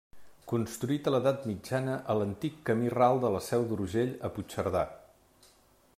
Construït 0.51 1.09
a 1.09 1.13
l'Edat 1.15 1.43
Mitjana 1.49 1.99
a 2.13 2.17
l'antic 2.21 2.57
camí 2.71 2.91
ral 2.95 3.21
de 3.27 3.33
la 3.37 3.45
Seu 3.49 3.69
d'Urgell 3.73 4.19
a 4.29 4.33
Puigcerdà. 4.39 4.83